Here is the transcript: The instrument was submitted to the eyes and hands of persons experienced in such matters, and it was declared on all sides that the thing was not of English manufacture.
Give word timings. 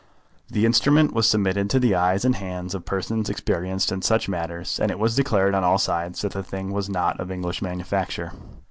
The 0.49 0.65
instrument 0.65 1.13
was 1.13 1.29
submitted 1.29 1.69
to 1.69 1.79
the 1.79 1.93
eyes 1.93 2.25
and 2.25 2.33
hands 2.33 2.73
of 2.73 2.85
persons 2.85 3.29
experienced 3.29 3.91
in 3.91 4.01
such 4.01 4.27
matters, 4.27 4.79
and 4.79 4.89
it 4.89 4.97
was 4.97 5.15
declared 5.15 5.53
on 5.53 5.63
all 5.63 5.77
sides 5.77 6.23
that 6.23 6.31
the 6.31 6.41
thing 6.41 6.71
was 6.71 6.89
not 6.89 7.19
of 7.19 7.29
English 7.29 7.61
manufacture. 7.61 8.31